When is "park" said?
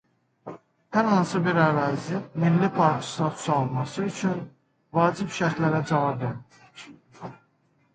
2.79-3.07